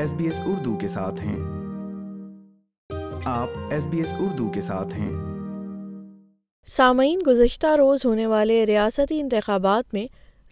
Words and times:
S 0.00 0.10
S 0.10 0.14
S 0.20 0.30
S 0.40 0.46
B 0.46 0.46
B 0.48 0.48
Urdu 0.48 0.52
Urdu 0.74 0.76
کے 0.76 0.80
کے 0.82 0.88
ساتھ 0.88 1.12
ساتھ 1.20 1.24
ہیں 4.98 5.06
ہیں 5.06 5.08
آپ 5.22 6.68
سامعین 6.76 7.18
گزشتہ 7.26 7.72
روز 7.78 8.04
ہونے 8.06 8.26
والے 8.26 8.64
ریاستی 8.66 9.20
انتخابات 9.20 9.92
میں 9.94 10.06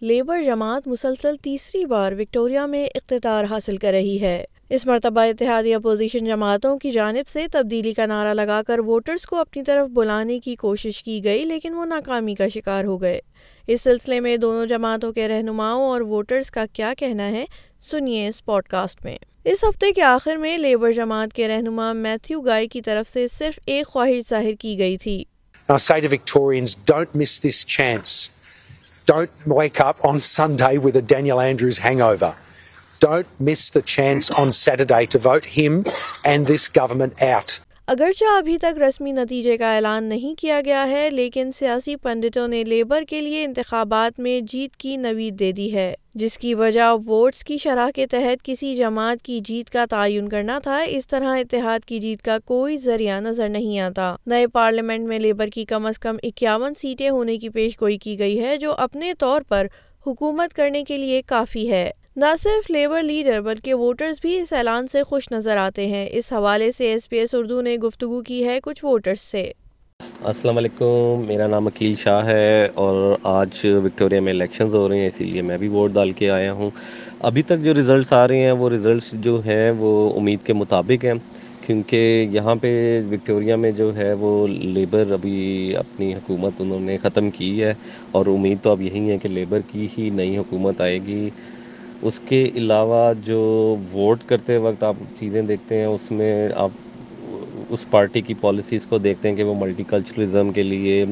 لیبر 0.04 0.42
جماعت 0.46 0.82
مسلسل 0.88 1.36
تیسری 1.44 1.84
بار 1.94 2.12
وکٹوریا 2.18 2.66
میں 2.74 2.84
اقتدار 2.94 3.42
حاصل 3.50 3.76
کر 3.84 3.92
رہی 3.92 4.18
ہے 4.22 4.38
اس 4.76 4.82
مرتبہ 4.86 5.20
اتحادی 5.30 5.72
اپوزیشن 5.74 6.24
جماعتوں 6.32 6.74
کی 6.78 6.90
جانب 6.98 7.26
سے 7.28 7.40
تبدیلی 7.52 7.92
کا 7.94 8.04
نعرہ 8.06 8.34
لگا 8.34 8.60
کر 8.66 8.78
ووٹرس 8.86 9.24
کو 9.26 9.36
اپنی 9.40 9.62
طرف 9.68 9.86
بلانے 9.94 10.38
کی 10.48 10.54
کوشش 10.66 10.94
کی 11.04 11.18
گئی 11.24 11.42
لیکن 11.44 11.72
وہ 11.74 11.84
ناکامی 11.94 12.34
کا 12.42 12.46
شکار 12.54 12.82
ہو 12.92 12.96
گئے 13.02 13.20
اس 13.66 13.78
سلسلے 13.82 14.20
میں 14.26 14.36
دونوں 14.44 14.66
جماعتوں 14.66 15.12
کے 15.12 15.28
رہنماؤں 15.28 15.84
اور 15.88 16.00
ووٹرس 16.14 16.46
کا 16.50 16.64
کیا 16.72 16.92
کہنا 16.98 17.28
ہے 17.32 17.44
سنیے 17.90 18.28
اس 18.28 18.44
پوڈ 18.44 18.64
کاسٹ 18.70 19.04
میں 19.04 19.16
اس 19.50 19.62
ہفتے 19.64 19.90
کے 19.92 20.02
آخر 20.02 20.36
میں 20.36 20.56
لیبر 20.58 20.90
جماعت 20.92 21.32
کے 21.32 21.48
رہنما 21.48 21.92
میتھیو 22.04 22.40
گائے 22.46 22.66
کی 22.68 22.80
طرف 22.82 23.08
سے 23.08 23.26
صرف 23.36 23.58
ایک 23.72 23.86
خواہش 23.86 24.28
ظاہر 24.30 24.52
کی 24.60 24.78
گئی 24.78 24.96
تھی 24.96 25.24
اگرچہ 37.90 38.34
ابھی 38.38 38.56
تک 38.62 38.78
رسمی 38.80 39.12
نتیجے 39.12 39.56
کا 39.58 39.72
اعلان 39.74 40.04
نہیں 40.08 40.34
کیا 40.40 40.60
گیا 40.64 40.82
ہے 40.88 41.08
لیکن 41.10 41.50
سیاسی 41.58 41.94
پنڈتوں 42.02 42.46
نے 42.48 42.62
لیبر 42.64 43.02
کے 43.08 43.20
لیے 43.20 43.44
انتخابات 43.44 44.18
میں 44.24 44.38
جیت 44.52 44.76
کی 44.82 44.96
نوید 45.04 45.38
دے 45.38 45.50
دی 45.60 45.72
ہے 45.74 45.94
جس 46.22 46.36
کی 46.38 46.52
وجہ 46.54 46.90
ووٹس 47.06 47.42
کی 47.44 47.56
شرح 47.62 47.88
کے 47.94 48.06
تحت 48.14 48.44
کسی 48.46 48.74
جماعت 48.76 49.22
کی 49.26 49.38
جیت 49.44 49.70
کا 49.72 49.84
تعین 49.90 50.28
کرنا 50.28 50.58
تھا 50.62 50.76
اس 50.96 51.06
طرح 51.14 51.36
اتحاد 51.38 51.84
کی 51.88 51.98
جیت 52.00 52.22
کا 52.24 52.36
کوئی 52.46 52.76
ذریعہ 52.84 53.20
نظر 53.28 53.48
نہیں 53.56 53.78
آتا 53.88 54.14
نئے 54.30 54.46
پارلیمنٹ 54.58 55.08
میں 55.08 55.18
لیبر 55.18 55.48
کی 55.54 55.64
کم 55.72 55.86
از 55.86 55.98
کم 55.98 56.16
اکیاون 56.22 56.74
سیٹیں 56.80 57.08
ہونے 57.08 57.36
کی 57.38 57.48
پیش 57.56 57.80
گوئی 57.80 57.96
کی 58.04 58.18
گئی 58.18 58.40
ہے 58.44 58.56
جو 58.66 58.74
اپنے 58.88 59.12
طور 59.18 59.42
پر 59.48 59.66
حکومت 60.06 60.54
کرنے 60.54 60.84
کے 60.88 60.96
لیے 60.96 61.22
کافی 61.28 61.70
ہے 61.70 61.90
نہ 62.20 62.26
صرف 62.42 62.70
لیبر 62.70 63.02
لیڈر 63.02 63.40
بلکہ 63.40 63.74
ووٹرز 63.80 64.16
بھی 64.22 64.34
اس 64.38 64.52
اعلان 64.58 64.86
سے 64.92 65.02
خوش 65.08 65.30
نظر 65.32 65.56
آتے 65.56 65.86
ہیں 65.86 66.06
اس 66.20 66.32
حوالے 66.32 66.70
سے 66.78 66.86
ایس 66.92 67.08
پی 67.08 67.16
ایس 67.18 67.34
اردو 67.34 67.60
نے 67.62 67.74
گفتگو 67.86 68.20
کی 68.28 68.42
ہے 68.46 68.58
کچھ 68.62 68.84
ووٹرز 68.84 69.20
سے 69.20 69.42
السلام 70.30 70.56
علیکم 70.58 71.22
میرا 71.26 71.46
نام 71.52 71.66
عقیل 71.66 71.94
شاہ 72.02 72.24
ہے 72.26 72.48
اور 72.84 72.96
آج 73.32 73.64
وکٹوریا 73.84 74.20
میں 74.28 74.32
الیکشنز 74.32 74.74
ہو 74.74 74.88
رہے 74.88 74.98
ہیں 75.00 75.06
اسی 75.06 75.24
لیے 75.24 75.42
میں 75.50 75.58
بھی 75.58 75.68
ووٹ 75.76 75.90
ڈال 76.00 76.10
کے 76.20 76.30
آیا 76.36 76.52
ہوں 76.60 76.70
ابھی 77.30 77.42
تک 77.50 77.62
جو 77.64 77.74
ریزلٹس 77.74 78.12
آ 78.12 78.26
رہے 78.28 78.38
ہیں 78.44 78.52
وہ 78.62 78.70
ریزلٹس 78.70 79.10
جو 79.28 79.40
ہیں 79.46 79.70
وہ 79.78 79.90
امید 80.20 80.44
کے 80.46 80.52
مطابق 80.62 81.04
ہیں 81.04 81.14
کیونکہ 81.66 82.26
یہاں 82.32 82.54
پہ 82.60 82.72
وکٹوریا 83.10 83.56
میں 83.64 83.70
جو 83.82 83.94
ہے 83.96 84.12
وہ 84.24 84.32
لیبر 84.48 85.10
ابھی 85.12 85.36
اپنی 85.78 86.12
حکومت 86.14 86.60
انہوں 86.62 86.80
نے 86.90 86.96
ختم 87.02 87.30
کی 87.38 87.52
ہے 87.62 87.72
اور 88.16 88.26
امید 88.34 88.58
تو 88.62 88.70
اب 88.70 88.82
یہی 88.82 89.10
ہے 89.10 89.18
کہ 89.22 89.28
لیبر 89.28 89.60
کی 89.70 89.88
ہی 89.96 90.08
نئی 90.20 90.36
حکومت 90.38 90.80
آئے 90.80 90.98
گی 91.06 91.28
اس 92.06 92.18
کے 92.28 92.42
علاوہ 92.56 93.12
جو 93.26 93.38
ووٹ 93.92 94.18
کرتے 94.26 94.56
وقت 94.64 94.82
آپ 94.84 94.96
چیزیں 95.18 95.40
دیکھتے 95.42 95.78
ہیں 95.78 95.84
اس 95.86 96.10
میں 96.18 96.48
آپ 96.64 96.70
اس 97.74 97.84
پارٹی 97.90 98.20
کی 98.26 98.34
پالیسیز 98.40 98.86
کو 98.86 98.98
دیکھتے 99.06 99.28
ہیں 99.28 99.36
کہ 99.36 99.44
وہ 99.44 99.54
ملٹی 99.60 99.84
کلچرلزم 99.88 100.52
کے 100.54 100.62
لیے 100.62 101.04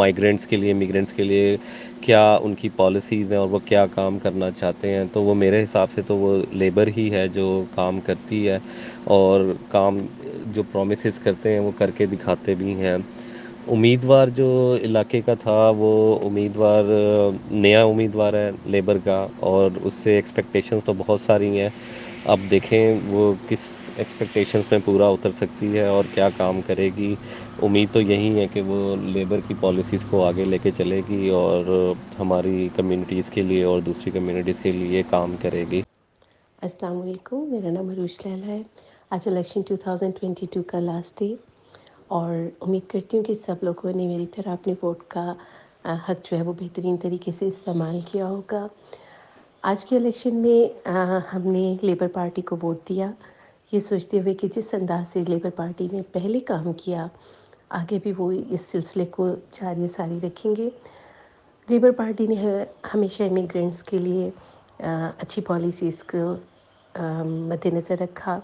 مائیگرنٹس 0.00 0.46
کے 0.46 0.56
لیے 0.56 0.72
امیگرینٹس 0.72 1.12
کے 1.12 1.22
لیے 1.22 1.56
کیا 2.00 2.24
ان 2.42 2.54
کی 2.60 2.68
پالیسیز 2.76 3.32
ہیں 3.32 3.38
اور 3.38 3.48
وہ 3.48 3.58
کیا 3.64 3.84
کام 3.94 4.18
کرنا 4.22 4.50
چاہتے 4.58 4.90
ہیں 4.94 5.04
تو 5.12 5.22
وہ 5.22 5.34
میرے 5.44 5.62
حساب 5.62 5.90
سے 5.94 6.02
تو 6.06 6.16
وہ 6.18 6.36
لیبر 6.62 6.88
ہی 6.96 7.10
ہے 7.12 7.26
جو 7.34 7.46
کام 7.74 8.00
کرتی 8.06 8.46
ہے 8.48 8.58
اور 9.18 9.52
کام 9.70 10.04
جو 10.54 10.62
پرومسز 10.72 11.18
کرتے 11.24 11.52
ہیں 11.52 11.60
وہ 11.60 11.70
کر 11.78 11.90
کے 11.96 12.06
دکھاتے 12.16 12.54
بھی 12.58 12.74
ہیں 12.82 12.96
امیدوار 13.70 14.28
جو 14.36 14.46
علاقے 14.82 15.20
کا 15.26 15.34
تھا 15.40 15.58
وہ 15.76 15.88
امیدوار 16.24 16.84
نیا 17.50 17.82
امیدوار 17.84 18.32
ہے 18.34 18.50
لیبر 18.66 18.98
کا 19.04 19.26
اور 19.50 19.70
اس 19.86 19.94
سے 19.94 20.14
ایکسپیکٹیشنز 20.16 20.84
تو 20.84 20.92
بہت 20.98 21.20
ساری 21.20 21.58
ہیں 21.60 21.68
اب 22.32 22.40
دیکھیں 22.50 22.98
وہ 23.10 23.32
کس 23.48 23.60
ایکسپیکٹیشنز 23.96 24.70
میں 24.70 24.78
پورا 24.84 25.06
اتر 25.14 25.32
سکتی 25.32 25.76
ہے 25.78 25.86
اور 25.86 26.04
کیا 26.14 26.28
کام 26.36 26.60
کرے 26.66 26.88
گی 26.96 27.14
امید 27.68 27.92
تو 27.92 28.00
یہی 28.00 28.34
ہے 28.38 28.46
کہ 28.52 28.60
وہ 28.66 28.94
لیبر 29.02 29.40
کی 29.48 29.54
پالیسیز 29.60 30.04
کو 30.10 30.24
آگے 30.24 30.44
لے 30.44 30.58
کے 30.62 30.70
چلے 30.78 31.00
گی 31.08 31.28
اور 31.42 31.90
ہماری 32.18 32.68
کمیونٹیز 32.76 33.30
کے 33.34 33.42
لیے 33.52 33.62
اور 33.64 33.80
دوسری 33.86 34.10
کمیونٹیز 34.18 34.60
کے 34.62 34.72
لیے 34.80 35.02
کام 35.10 35.34
کرے 35.42 35.64
گی 35.70 35.82
السلام 36.62 37.00
علیکم 37.02 37.46
میرا 37.50 37.70
نام 37.78 37.88
عروج 37.90 38.18
لہل 38.26 38.42
ہے 38.48 38.60
آج 39.16 39.28
الیکشن 39.32 39.72
2022 39.72 40.62
کا 40.66 40.80
لاسٹ 40.80 41.22
اور 42.14 42.30
امید 42.66 42.82
کرتی 42.90 43.16
ہوں 43.16 43.22
کہ 43.24 43.34
سب 43.34 43.62
لوگوں 43.64 43.92
نے 43.96 44.06
میری 44.06 44.24
طرح 44.34 44.52
اپنے 44.52 44.72
ووٹ 44.82 45.02
کا 45.12 45.22
حق 46.08 46.18
جو 46.30 46.36
ہے 46.36 46.40
وہ 46.48 46.52
بہترین 46.58 46.96
طریقے 47.02 47.30
سے 47.38 47.46
استعمال 47.48 47.98
کیا 48.10 48.26
ہوگا 48.28 48.66
آج 49.70 49.84
کے 49.88 49.96
الیکشن 49.96 50.34
میں 50.42 50.88
ہم 51.34 51.46
نے 51.52 51.62
لیبر 51.82 52.08
پارٹی 52.18 52.42
کو 52.50 52.56
ووٹ 52.62 52.88
دیا 52.88 53.10
یہ 53.72 53.80
سوچتے 53.88 54.20
ہوئے 54.20 54.34
کہ 54.42 54.48
جس 54.56 54.72
انداز 54.80 55.12
سے 55.12 55.24
لیبر 55.28 55.50
پارٹی 55.60 55.88
نے 55.92 56.02
پہلے 56.16 56.40
کام 56.52 56.72
کیا 56.84 57.06
آگے 57.80 57.98
بھی 58.02 58.12
وہ 58.18 58.30
اس 58.50 58.66
سلسلے 58.74 59.04
کو 59.16 59.28
جاری 59.60 59.84
و 59.84 59.92
ساری 59.96 60.18
رکھیں 60.26 60.54
گے 60.56 60.68
لیبر 61.70 61.90
پارٹی 62.02 62.26
نے 62.32 62.36
ہمیشہ 62.94 63.22
امیگرینٹس 63.30 63.82
کے 63.92 63.98
لیے 64.08 64.30
اچھی 64.78 65.42
پالیسیز 65.50 66.04
کو 66.12 66.28
مد 67.28 67.66
نظر 67.74 68.00
رکھا 68.02 68.38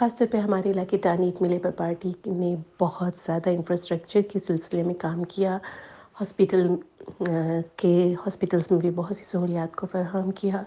خاص 0.00 0.14
طور 0.16 0.26
پہ 0.32 0.38
ہمارے 0.38 0.70
علاقے 0.70 0.96
دانت 1.04 1.40
میں 1.42 1.48
لیبر 1.50 1.70
پارٹی 1.76 2.10
نے 2.26 2.54
بہت 2.80 3.18
زیادہ 3.24 3.50
انفراسٹرکچر 3.50 4.20
کے 4.30 4.38
سلسلے 4.46 4.82
میں 4.82 4.94
کام 5.00 5.22
کیا 5.32 5.56
ہاسپٹل 6.20 6.66
کے 7.80 7.92
ہاسپٹلس 8.26 8.70
میں 8.70 8.78
بھی 8.80 8.90
بہت 9.00 9.16
سی 9.16 9.24
سہولیات 9.32 9.74
کو 9.76 9.86
فراہم 9.92 10.30
کیا 10.40 10.62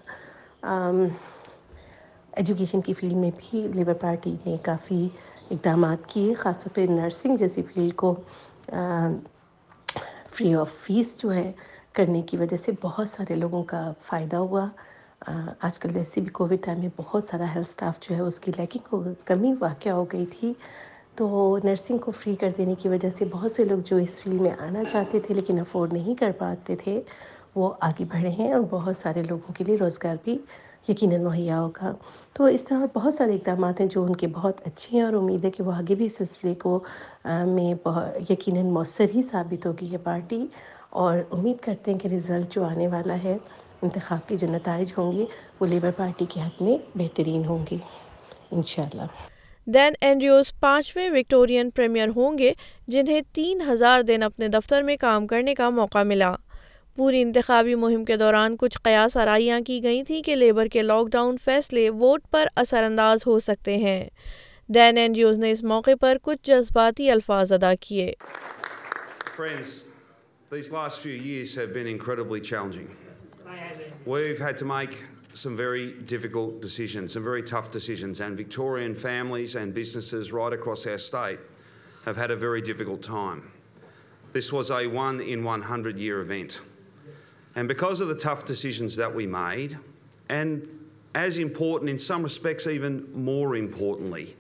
ایجوکیشن 2.42 2.82
کی 2.86 2.94
فیلڈ 3.00 3.14
میں 3.24 3.32
بھی 3.40 3.68
لیبر 3.76 3.94
پارٹی 4.02 4.36
نے 4.46 4.56
کافی 4.66 5.02
اقدامات 5.50 6.08
کیے 6.14 6.34
خاص 6.44 6.60
طور 6.64 6.76
پہ 6.76 6.86
نرسنگ 6.90 7.38
جیسی 7.40 7.62
فیلڈ 7.74 7.96
کو 8.04 8.14
فری 10.38 10.54
آف 10.62 10.78
فیس 10.86 11.16
جو 11.22 11.34
ہے 11.36 11.52
کرنے 11.98 12.22
کی 12.30 12.38
وجہ 12.44 12.58
سے 12.66 12.72
بہت 12.84 13.10
سارے 13.18 13.36
لوگوں 13.44 13.64
کا 13.74 13.86
فائدہ 14.10 14.46
ہوا 14.46 14.68
آج 15.66 15.78
کل 15.80 15.90
ویسے 15.96 16.22
بھی 16.22 16.30
کووڈ 16.34 16.54
ٹائم 16.66 16.80
میں 16.80 16.88
بہت 16.96 17.24
سارا 17.24 17.46
ہیلتھ 17.54 17.70
اسٹاف 17.70 18.00
جو 18.08 18.16
ہے 18.16 18.22
اس 18.22 18.40
کی 18.40 18.52
لیکن 18.58 19.14
کمی 19.26 19.52
واقع 19.62 19.90
ہو 19.90 20.04
گئی 20.14 20.26
تھی 20.40 20.52
تو 21.18 21.58
نرسنگ 21.64 21.98
کو 22.06 22.12
فری 22.24 22.36
کر 22.40 22.50
دینے 22.58 22.74
کی 22.82 22.90
وجہ 22.90 23.10
سے 23.18 23.26
بہت 23.32 23.52
سے 23.52 23.66
لوگ 23.66 23.80
جو 23.90 23.98
اس 24.06 24.20
فیلڈ 24.22 24.42
میں 24.42 24.52
آنا 24.68 24.84
چاہتے 24.92 25.20
تھے 25.26 25.36
لیکن 25.36 25.60
افورڈ 25.60 25.94
نہیں 25.94 26.16
کر 26.20 26.32
پاتے 26.38 26.76
تھے 26.84 27.00
وہ 27.56 27.72
آگے 27.88 28.06
بڑھے 28.14 28.30
ہیں 28.40 28.52
اور 28.54 28.62
بہت 28.70 28.98
سارے 28.98 29.24
لوگوں 29.30 29.54
کے 29.58 29.64
لیے 29.64 29.78
روزگار 29.80 30.16
بھی 30.24 30.38
یقیناً 30.88 31.24
مہیا 31.24 31.60
ہوگا 31.62 31.94
تو 32.36 32.46
اس 32.56 32.64
طرح 32.70 32.86
بہت 32.94 33.14
سارے 33.14 33.34
اقدامات 33.36 33.80
ہیں 33.82 33.88
جو 33.92 34.04
ان 34.04 34.16
کے 34.24 34.28
بہت 34.42 34.62
اچھے 34.68 34.98
ہیں 34.98 35.04
اور 35.06 35.14
امید 35.22 35.46
ہے 35.46 35.52
کہ 35.58 35.64
وہ 35.64 35.72
آگے 35.74 35.96
بھی 35.96 36.06
اس 36.06 36.18
سلسلے 36.18 36.54
کو 36.64 36.80
میں 37.46 37.74
یقیناً 38.30 38.70
مؤثر 38.74 39.16
ہی 39.16 39.22
ثابت 39.32 39.66
ہوگی 39.66 39.86
یہ 39.92 39.98
پارٹی 40.04 40.46
اور 41.06 41.18
امید 41.38 41.64
کرتے 41.64 41.92
ہیں 41.92 42.00
کہ 42.00 42.08
رزلٹ 42.16 42.54
جو 42.56 42.64
آنے 42.66 42.88
والا 42.96 43.24
ہے 43.24 43.38
انتخاب 43.84 44.28
کے 44.28 44.36
جو 44.42 44.48
نتائج 44.52 44.92
ہوں 44.98 45.12
گے 45.18 45.26
وہ 45.60 45.68
لیبر 45.68 45.92
پارٹی 45.98 46.26
کے 46.34 46.40
حق 46.42 46.62
میں 46.68 46.78
بہترین 47.00 47.44
ہوں 47.46 47.66
گے 47.72 47.78
انشاءاللہ 48.58 49.08
ڈین 49.76 49.94
اینڈریوز 50.06 50.48
جی 50.48 50.58
پانچویں 50.62 51.10
وکٹورین 51.12 51.70
پریمیئر 51.76 52.10
ہوں 52.16 52.38
گے 52.38 52.54
جنہیں 52.94 53.20
تین 53.36 53.62
ہزار 53.72 54.02
دن 54.08 54.24
اپنے 54.24 54.48
دفتر 54.56 54.82
میں 54.90 54.96
کام 55.02 55.28
کرنے 55.28 55.56
کا 55.56 55.70
موقع 55.80 56.04
ملا 56.14 56.34
پوری 56.96 57.22
انتخابی 57.22 57.76
مہم 57.84 58.04
کے 58.06 58.18
دوران 58.24 58.56
کچھ 58.60 58.78
قیاس 58.84 59.16
آرائیاں 59.18 59.60
کی 59.68 59.82
گئی 59.84 60.02
تھیں 60.08 60.22
کہ 60.24 60.36
لیبر 60.36 60.68
کے 60.74 60.82
لاک 60.82 61.08
ڈاؤن 61.12 61.38
فیصلے 61.46 61.90
ووٹ 62.02 62.30
پر 62.32 62.48
اثر 62.64 62.84
انداز 62.90 63.26
ہو 63.28 63.40
سکتے 63.48 63.78
ہیں 63.86 64.00
ڈین 64.76 64.98
اینڈریوز 64.98 65.36
جی 65.36 65.42
نے 65.42 65.52
اس 65.52 65.64
موقع 65.74 65.92
پر 66.02 66.18
کچھ 66.24 66.44
جذباتی 66.50 67.10
الفاظ 67.12 67.54
ادا 67.60 67.74
کیے 67.82 68.12
Friends, 69.38 69.72
these 70.56 70.68
last 70.74 71.00
few 71.08 71.16
years 71.30 71.56
have 71.62 71.72
been 71.78 71.88
incredibly 71.94 72.40
challenging. 72.50 72.92
We've 74.06 74.40
had 74.40 74.58
to 74.58 74.66
make 74.66 75.04
some 75.34 75.56
very 75.56 75.94
difficult 76.02 76.62
decisions, 76.62 77.14
some 77.14 77.24
very 77.24 77.42
tough 77.42 77.72
decisions, 77.72 78.20
and 78.20 78.38
Victorian 78.38 78.96
families 78.96 79.56
and 79.56 79.74
businesses 79.74 80.32
right 80.32 80.54
across 80.54 80.86
our 80.86 80.98
state 80.98 81.40
have 82.06 82.18
had 82.18 82.32
a 82.32 82.36
very 82.36 82.62
difficult 82.62 83.02
time. 83.02 83.50
This 84.34 84.52
was 84.52 84.70
a 84.70 84.84
1-in-100 84.84 85.98
year 85.98 86.20
event. 86.20 86.62
And 87.56 87.68
because 87.68 88.02
of 88.02 88.08
the 88.08 88.16
tough 88.16 88.46
decisions 88.46 88.96
that 88.98 89.14
we 89.14 89.26
made, 89.26 89.78
and 90.30 90.68
as 91.16 91.38
important, 91.38 91.90
in 91.90 92.00
some 92.00 92.24
respects 92.24 92.68
even 92.68 93.08
more 93.14 93.56
importantly, 93.56 94.36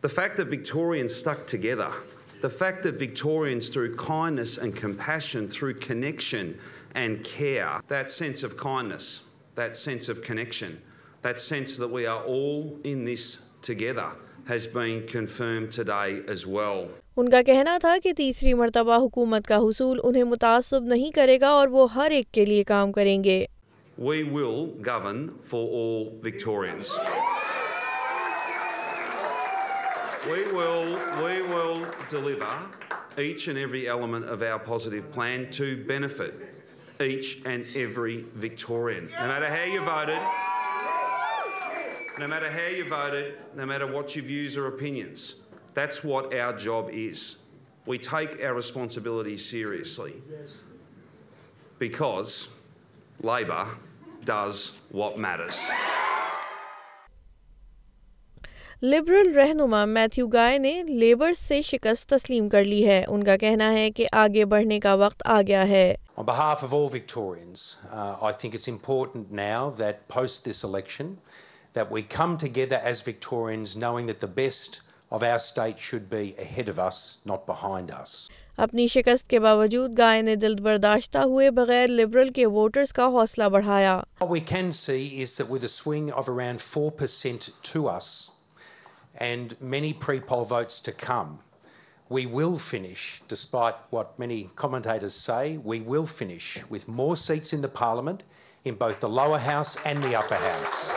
the 0.00 0.08
fact 0.08 0.36
that 0.38 0.46
Victorians 0.46 1.14
stuck 1.14 1.46
together, 1.46 1.92
the 2.40 2.50
fact 2.50 2.82
that 2.82 2.96
Victorians 2.96 3.68
through 3.68 3.96
kindness 3.96 4.58
and 4.58 4.74
compassion, 4.74 5.46
through 5.48 5.74
connection 5.74 6.58
and 6.94 7.22
care, 7.24 7.80
that 7.88 8.10
sense 8.10 8.42
of 8.42 8.56
kindness, 8.56 9.24
that 9.56 9.76
sense 9.76 10.08
of 10.08 10.22
connection, 10.22 10.80
that 11.22 11.38
sense 11.40 11.76
that 11.76 11.90
we 11.90 12.06
are 12.06 12.22
all 12.24 12.78
in 12.84 13.04
this 13.04 13.50
together 13.62 14.08
has 14.46 14.66
been 14.66 15.06
confirmed 15.08 15.72
today 15.78 16.10
as 16.36 16.46
well. 16.46 16.84
ان 17.16 17.28
کا 17.30 17.40
کہنا 17.46 17.76
تھا 17.80 17.94
کہ 18.02 18.12
تیسری 18.16 18.52
مرتبہ 18.60 18.96
حکومت 19.04 19.46
کا 19.46 19.56
حصول 19.68 19.98
انہیں 20.04 20.24
متاثب 20.30 20.84
نہیں 20.92 21.10
کرے 21.14 21.38
گا 21.40 21.48
اور 21.58 21.68
وہ 21.76 21.86
ہر 21.94 22.10
ایک 22.14 22.30
کے 22.34 22.44
لیے 22.44 22.64
کام 22.70 22.92
کریں 22.92 23.22
گے 23.24 23.44
we 23.98 24.22
will 24.30 24.56
govern 24.86 25.26
for 25.50 25.62
all 25.80 26.06
Victorians 26.26 26.90
we 30.26 30.42
will 30.52 30.94
we 31.22 31.40
will 31.52 31.82
deliver 32.10 32.66
each 33.18 33.48
and 33.48 33.58
every 33.60 33.88
element 33.90 34.26
of 34.32 34.42
our 34.52 34.58
positive 34.68 35.02
plan 35.14 35.44
to 35.56 35.64
benefit 35.86 36.42
each 37.00 37.36
and 37.44 37.64
every 37.74 38.20
Victorian 38.42 38.90
میرا 42.20 43.18
نی 43.56 43.64
میرا 43.66 43.84
what's 43.92 44.16
your 44.16 44.70
opinions 44.70 45.32
that's 45.76 46.04
what 46.04 46.34
our 46.34 46.58
job 46.64 46.90
is 47.08 47.24
we 47.86 47.96
take 48.10 48.40
our 48.42 48.54
responsibility 48.56 49.36
seriously 49.46 50.18
back 51.78 52.00
Laiba 53.24 53.62
this 54.28 54.70
what 54.94 55.18
میر 55.18 55.40
Liberal 58.84 59.28
رہنما 59.36 59.84
Matthew 59.90 60.26
Guy 60.32 60.56
نے 60.58 60.72
سے 61.38 61.60
شکست 61.68 62.08
تسلیم 62.08 62.48
کر 62.54 62.64
لی 62.64 62.86
ہے 62.86 63.02
ان 63.08 63.22
کا 63.24 63.36
کہنا 63.42 63.70
ہے 63.72 63.90
کہ 63.96 64.06
آگے 64.22 64.44
بڑھنے 64.54 64.78
کا 64.86 64.92
وقت 65.02 65.22
آ 65.34 65.40
گیا 65.46 65.66
ہے 65.68 65.94
اپنی 78.66 78.86
شکست 78.96 79.28
کے 79.30 79.40
باوجود 79.46 79.98
گائے 79.98 80.22
نے 80.28 80.36
دل 80.44 80.60
برداشتہ 80.68 81.24
ہوئے 81.32 81.50
بغیر 81.62 81.86
لبرل 81.96 82.28
کے 82.38 82.46
ووٹرز 82.58 82.92
کا 83.00 83.06
حوصلہ 83.16 83.48
بڑھایا. 83.56 83.98
and 89.16 89.60
many 89.60 89.92
pre-poll 89.92 90.44
votes 90.44 90.80
to 90.80 90.92
come, 90.92 91.38
we 92.08 92.26
will 92.26 92.58
finish, 92.58 93.22
despite 93.28 93.74
what 93.90 94.18
many 94.18 94.48
commentators 94.56 95.14
say, 95.14 95.56
we 95.56 95.80
will 95.80 96.06
finish 96.06 96.62
with 96.68 96.88
more 96.88 97.16
seats 97.16 97.52
in 97.52 97.60
the 97.62 97.68
parliament 97.68 98.24
in 98.64 98.74
both 98.74 99.00
the 99.00 99.08
lower 99.08 99.38
house 99.38 99.76
and 99.84 100.02
the 100.02 100.18
upper 100.18 100.34
house. 100.36 100.92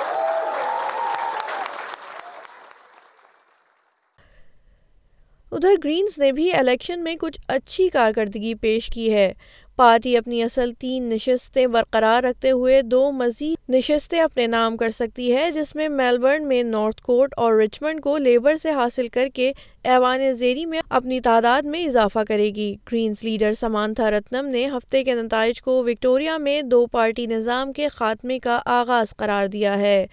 ادھر 5.54 5.76
Greens 5.84 6.18
نے 6.20 6.32
بھی 6.32 6.52
election 6.54 7.04
میں 7.04 7.16
کچھ 7.20 7.38
اچھی 7.50 7.88
کارکردگی 7.90 8.54
پیش 8.62 8.90
کی 8.94 9.12
ہے 9.14 9.32
پارٹی 9.78 10.16
اپنی 10.18 10.42
اصل 10.44 10.70
تین 10.80 11.04
نشستیں 11.10 11.66
برقرار 11.72 12.24
رکھتے 12.24 12.52
ہوئے 12.52 12.82
دو 12.82 13.02
مزید 13.16 13.70
نشستیں 13.74 14.20
اپنے 14.22 14.46
نام 14.54 14.78
کر 14.78 14.90
سکتی 14.92 15.32
ہے 15.36 15.50
جس 15.56 15.74
میں 15.76 15.90
میلبرن 15.90 16.48
میں 16.48 16.62
نارتھ 16.70 17.02
کوٹ 17.02 17.34
اور 17.38 17.54
رچمنڈ 17.60 18.02
کو 18.04 18.18
لیبر 18.18 18.56
سے 18.64 18.72
حاصل 18.80 19.08
کر 19.14 19.28
کے 19.34 19.52
ایوان 19.96 20.32
زیری 20.38 20.66
میں 20.74 20.82
اپنی 21.00 21.20
تعداد 21.30 21.64
میں 21.76 21.84
اضافہ 21.86 22.24
کرے 22.28 22.50
گی 22.56 22.74
گرینز 22.92 23.24
لیڈر 23.24 23.54
سمانتھا 23.62 24.10
رتنم 24.18 24.48
نے 24.52 24.66
ہفتے 24.76 25.04
کے 25.04 25.16
نتائج 25.22 25.62
کو 25.62 25.82
وکٹوریا 25.92 26.38
میں 26.48 26.62
دو 26.74 26.86
پارٹی 26.98 27.26
نظام 27.36 27.74
کے 27.74 27.88
خاتمے 27.98 28.40
کا 28.48 28.60
آغاز 28.80 29.16
قرار 29.18 29.48
دیا 29.58 29.78
ہے 29.80 30.06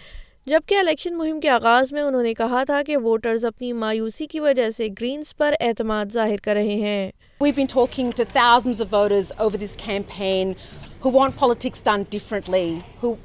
جبکہ 0.51 0.79
الیکشن 0.79 1.17
مہم 1.19 1.41
کے 1.41 1.49
آغاز 1.51 1.93
میں 1.93 2.03
انہوں 2.03 2.23
نے 2.23 2.35
کہا 2.45 2.63
تھا 2.67 2.83
کہ 2.87 2.97
ووٹرز 3.05 3.45
اپنی 3.47 3.73
مایوسی 3.87 4.27
کی 4.37 4.41
وجہ 4.41 4.71
سے 4.77 4.89
گرینز 5.01 5.37
پر 5.37 5.55
اعتماد 5.61 6.13
ظاہر 6.15 6.37
کر 6.45 6.55
رہے 6.55 6.81
ہیں 6.89 7.11
We've 7.45 7.55
been 7.55 7.67
talking 7.81 8.11
to 8.15 8.25
to 8.25 8.33
thousands 8.35 8.79
of 8.81 8.87
of 8.87 8.95
voters 8.97 9.31
over 9.47 9.59
this 9.63 9.73
this 9.73 9.77
campaign 9.81 10.53
who 10.53 10.55
who 10.67 11.11
want 11.11 11.17
want, 11.17 11.17
want 11.33 11.37
politics 11.41 11.83
done 11.89 12.05
differently, 12.15 12.69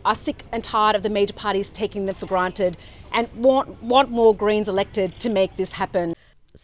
are 0.10 0.14
sick 0.22 0.44
and 0.44 0.56
and 0.56 0.64
tired 0.68 1.04
the 1.06 1.10
major 1.18 1.36
parties 1.44 1.72
taking 1.78 2.06
them 2.10 2.16
for 2.24 2.28
granted 2.32 2.76
more 4.18 4.34
Greens 4.44 4.68
elected 4.74 5.14
make 5.38 5.64
happen. 5.84 6.14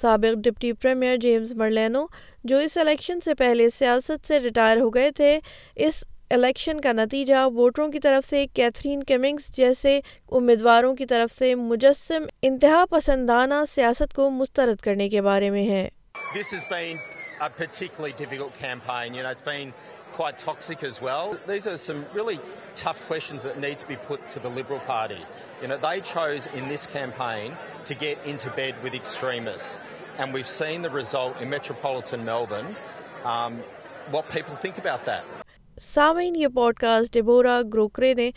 سابق 0.02 0.34
deputy 0.48 0.72
premier 0.82 1.18
James 1.28 1.56
Merlino 1.62 2.06
جو 2.44 2.58
اس 2.66 2.78
election 2.78 3.20
سے 3.26 3.34
پہلے 3.44 3.70
سیاست 3.80 4.28
سے 4.28 4.40
retire 4.50 4.78
ہو 4.82 4.90
گئے 4.94 5.12
تھے 5.20 5.40
اس 5.88 6.04
election 6.38 6.82
کا 6.86 6.92
نتیجہ 7.04 7.46
ووٹروں 7.56 7.88
کی 7.92 8.00
طرف 8.10 8.30
سے 8.30 8.46
کیتھرین 8.62 9.04
کمنگس 9.14 9.50
جیسے 9.58 10.00
امیدواروں 10.42 10.96
کی 10.96 11.06
طرف 11.16 11.38
سے 11.40 11.54
مجسم 11.72 12.26
انتہا 12.50 12.84
پسندانہ 12.96 13.64
سیاست 13.76 14.14
کو 14.16 14.30
مسترد 14.44 14.82
کرنے 14.88 15.10
کے 15.16 15.22
بارے 15.32 15.50
میں 15.56 15.68
ہے 15.70 15.88
a 17.42 17.50
particularly 17.50 18.14
difficult 18.18 18.54
campaign. 18.56 19.14
You 19.14 19.24
know, 19.24 19.30
it's 19.30 19.42
been 19.42 19.74
quite 20.14 20.38
toxic 20.38 20.84
as 20.84 21.02
well. 21.02 21.36
These 21.48 21.68
are 21.68 21.78
some 21.78 22.06
really 22.14 22.40
tough 22.76 23.02
questions 23.08 23.44
that 23.44 23.60
need 23.60 23.78
to 23.80 23.88
be 23.88 23.96
put 23.98 24.28
to 24.30 24.40
the 24.40 24.50
Liberal 24.50 24.80
Party. 24.80 25.22
You 25.62 25.68
know, 25.68 25.78
they 25.78 26.02
chose 26.02 26.48
in 26.48 26.68
this 26.68 26.86
campaign 26.86 27.58
to 27.86 27.94
get 27.96 28.18
into 28.26 28.50
bed 28.52 28.76
with 28.84 28.94
extremists. 28.94 29.80
And 30.18 30.34
we've 30.34 30.48
seen 30.48 30.82
the 30.82 30.90
result 30.90 31.36
in 31.42 31.50
metropolitan 31.50 32.24
Melbourne. 32.24 32.76
Um, 33.26 33.60
what 34.12 34.30
people 34.30 34.56
think 34.68 34.78
about 34.78 35.06
that? 35.06 35.24
سامعین 35.82 36.36
یہ 36.36 36.48
pod 36.56 36.74
cost 36.80 37.14
ڈبورا 37.14 37.60
grocery 37.74 38.14
نے 38.18 38.30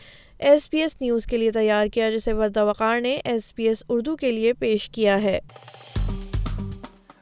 S 0.51 0.69
P 0.71 0.79
S 0.83 0.97
news 1.01 1.27
کے 1.27 1.37
لیے 1.39 1.51
تیار 1.53 1.87
کیا 1.95 2.09
جسے 2.11 2.33
وردہ 2.39 2.65
وقار 2.65 3.01
نے 3.01 3.17
S 3.31 3.55
P 3.55 3.67
S 3.69 3.83
Urdu 3.89 4.15
کے 4.23 4.31
لیے 4.33 4.53
پیش 4.61 4.89
کیا 4.95 5.21
ہے 5.23 5.39